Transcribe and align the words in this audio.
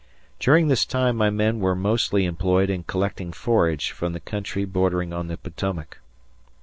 During 0.39 0.67
this 0.67 0.83
time 0.83 1.15
my 1.15 1.29
men 1.29 1.59
were 1.59 1.75
mostly 1.75 2.25
employed 2.25 2.71
in 2.71 2.81
collecting 2.85 3.31
forage 3.31 3.91
from 3.91 4.13
the 4.13 4.19
country 4.19 4.65
bordering 4.65 5.13
on 5.13 5.27
the 5.27 5.37
Potomac. 5.37 5.99